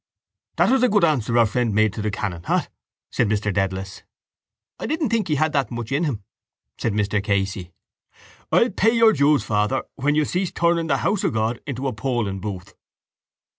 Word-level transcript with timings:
—That 0.55 0.71
was 0.71 0.81
a 0.81 0.89
good 0.89 1.03
answer 1.03 1.37
our 1.37 1.45
friend 1.45 1.75
made 1.75 1.93
to 1.93 2.01
the 2.01 2.09
canon. 2.09 2.41
What? 2.47 2.69
said 3.11 3.29
Mr 3.29 3.53
Dedalus. 3.53 4.01
—I 4.79 4.87
didn't 4.87 5.09
think 5.09 5.27
he 5.27 5.35
had 5.35 5.53
that 5.53 5.69
much 5.69 5.91
in 5.91 6.05
him, 6.05 6.23
said 6.79 6.93
Mr 6.93 7.23
Casey. 7.23 7.71
_—I'll 8.51 8.71
pay 8.71 8.93
your 8.95 9.13
dues, 9.13 9.43
father, 9.43 9.83
when 9.97 10.15
you 10.15 10.25
cease 10.25 10.51
turning 10.51 10.87
the 10.87 10.97
house 11.05 11.23
of 11.23 11.33
God 11.33 11.59
into 11.67 11.87
a 11.87 11.93
polling 11.93 12.39
booth. 12.39 12.73